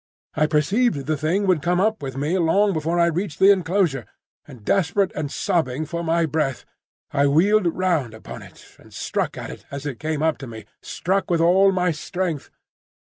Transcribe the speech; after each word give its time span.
I 0.33 0.47
perceived 0.47 1.05
the 1.05 1.15
Thing 1.15 1.45
would 1.45 1.61
come 1.61 1.79
up 1.79 2.01
with 2.01 2.17
me 2.17 2.35
long 2.39 2.73
before 2.73 2.99
I 2.99 3.05
reached 3.05 3.37
the 3.37 3.51
enclosure, 3.51 4.07
and, 4.47 4.65
desperate 4.65 5.11
and 5.13 5.31
sobbing 5.31 5.85
for 5.85 6.03
my 6.03 6.25
breath, 6.25 6.65
I 7.11 7.27
wheeled 7.27 7.67
round 7.71 8.15
upon 8.15 8.41
it 8.41 8.65
and 8.79 8.91
struck 8.91 9.37
at 9.37 9.51
it 9.51 9.63
as 9.69 9.85
it 9.85 9.99
came 9.99 10.23
up 10.23 10.39
to 10.39 10.47
me,—struck 10.47 11.29
with 11.29 11.39
all 11.39 11.71
my 11.71 11.91
strength. 11.91 12.49